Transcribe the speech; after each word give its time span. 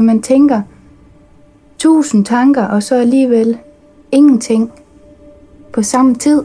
Man 0.00 0.22
tænker 0.22 0.62
tusind 1.78 2.24
tanker, 2.24 2.66
og 2.66 2.82
så 2.82 2.94
alligevel 2.94 3.58
ingenting 4.12 4.72
på 5.72 5.82
samme 5.82 6.14
tid. 6.14 6.44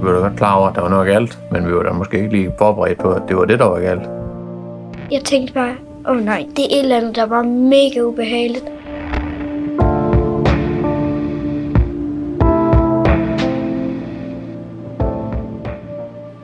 Vi 0.00 0.06
var 0.06 0.12
da 0.12 0.18
godt 0.18 0.36
klar 0.36 0.54
over, 0.54 0.68
at 0.68 0.74
der 0.74 0.80
var 0.80 0.88
noget 0.88 1.06
galt, 1.06 1.38
men 1.52 1.66
vi 1.66 1.74
var 1.74 1.82
da 1.82 1.92
måske 1.92 2.16
ikke 2.16 2.30
lige 2.30 2.52
forberedt 2.58 2.98
på, 2.98 3.10
at 3.10 3.22
det 3.28 3.36
var 3.36 3.44
det, 3.44 3.58
der 3.58 3.64
var 3.64 3.80
galt. 3.80 4.02
Jeg 5.10 5.24
tænkte 5.24 5.54
bare, 5.54 5.74
åh 6.08 6.16
oh 6.16 6.24
nej, 6.24 6.46
det 6.56 6.64
er 6.64 6.68
et 6.70 6.82
eller 6.82 6.96
andet, 6.96 7.16
der 7.16 7.26
var 7.26 7.42
mega 7.42 8.00
ubehageligt. 8.00 8.64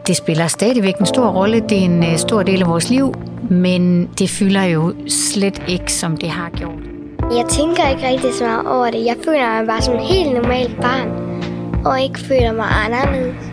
Det 0.07 0.17
spiller 0.17 0.46
stadigvæk 0.46 0.98
en 0.98 1.07
stor 1.07 1.29
rolle. 1.29 1.61
Det 1.61 1.79
er 1.79 1.85
en 1.85 2.05
øh, 2.05 2.19
stor 2.19 2.43
del 2.43 2.62
af 2.62 2.69
vores 2.69 2.91
liv, 2.91 3.15
men 3.51 4.07
det 4.19 4.30
fylder 4.30 4.62
jo 4.62 4.95
slet 5.09 5.62
ikke, 5.69 5.93
som 5.93 6.16
det 6.16 6.30
har 6.30 6.51
gjort. 6.51 6.79
Jeg 7.23 7.45
tænker 7.48 7.88
ikke 7.88 8.09
rigtig 8.09 8.34
så 8.34 8.45
meget 8.45 8.66
over 8.66 8.91
det. 8.91 9.05
Jeg 9.05 9.16
føler 9.24 9.59
mig 9.59 9.66
bare 9.66 9.83
som 9.83 9.95
en 9.95 10.01
helt 10.01 10.33
normalt 10.34 10.80
barn, 10.80 11.09
og 11.84 12.02
ikke 12.02 12.19
føler 12.19 12.52
mig 12.52 12.66
anderledes. 12.84 13.51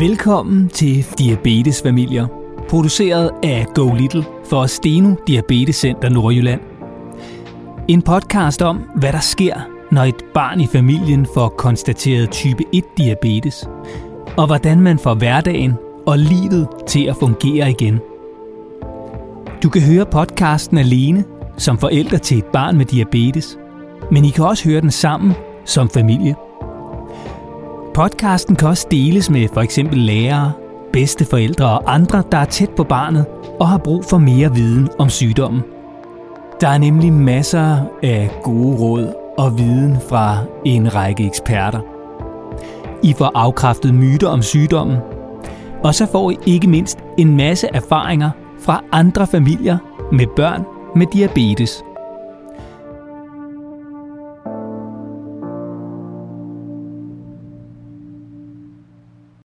Velkommen 0.00 0.68
til 0.68 1.06
Diabetesfamilier, 1.18 2.26
produceret 2.68 3.30
af 3.42 3.66
Go 3.74 3.94
Little 3.94 4.24
for 4.50 4.66
Steno 4.66 5.14
Diabetes 5.26 5.76
Center 5.76 6.08
Nordjylland. 6.08 6.60
En 7.88 8.02
podcast 8.02 8.62
om, 8.62 8.76
hvad 8.96 9.12
der 9.12 9.20
sker, 9.20 9.54
når 9.90 10.02
et 10.02 10.24
barn 10.34 10.60
i 10.60 10.66
familien 10.66 11.26
får 11.34 11.48
konstateret 11.48 12.30
type 12.30 12.64
1 12.72 12.84
diabetes, 12.98 13.64
og 14.36 14.46
hvordan 14.46 14.80
man 14.80 14.98
får 14.98 15.14
hverdagen 15.14 15.74
og 16.06 16.18
livet 16.18 16.68
til 16.86 17.04
at 17.04 17.16
fungere 17.16 17.70
igen. 17.70 18.00
Du 19.62 19.68
kan 19.68 19.82
høre 19.82 20.06
podcasten 20.06 20.78
alene 20.78 21.24
som 21.58 21.78
forældre 21.78 22.18
til 22.18 22.38
et 22.38 22.44
barn 22.44 22.78
med 22.78 22.84
diabetes, 22.84 23.58
men 24.10 24.24
I 24.24 24.30
kan 24.30 24.44
også 24.44 24.68
høre 24.68 24.80
den 24.80 24.90
sammen 24.90 25.32
som 25.64 25.90
familie. 25.90 26.34
Podcasten 27.94 28.56
kan 28.56 28.68
også 28.68 28.86
deles 28.90 29.30
med 29.30 29.48
for 29.54 29.60
eksempel 29.60 29.98
lærere, 29.98 30.52
bedsteforældre 30.92 31.66
og 31.66 31.94
andre, 31.94 32.22
der 32.32 32.38
er 32.38 32.44
tæt 32.44 32.70
på 32.70 32.84
barnet 32.84 33.26
og 33.60 33.68
har 33.68 33.78
brug 33.78 34.04
for 34.04 34.18
mere 34.18 34.54
viden 34.54 34.88
om 34.98 35.08
sygdommen. 35.08 35.62
Der 36.60 36.68
er 36.68 36.78
nemlig 36.78 37.12
masser 37.12 37.76
af 38.02 38.30
gode 38.42 38.78
råd 38.78 39.12
og 39.38 39.58
viden 39.58 39.96
fra 40.08 40.38
en 40.64 40.94
række 40.94 41.26
eksperter. 41.26 41.91
I 43.02 43.12
får 43.18 43.30
afkræftet 43.34 43.94
myter 43.94 44.28
om 44.28 44.42
sygdommen, 44.42 44.96
og 45.84 45.94
så 45.94 46.06
får 46.06 46.30
I 46.30 46.36
ikke 46.46 46.66
mindst 46.66 46.98
en 47.18 47.36
masse 47.36 47.68
erfaringer 47.74 48.30
fra 48.60 48.84
andre 48.92 49.26
familier 49.26 49.78
med 50.12 50.26
børn 50.36 50.64
med 50.96 51.06
diabetes. 51.06 51.84